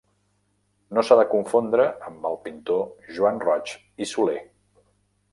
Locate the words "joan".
3.17-3.37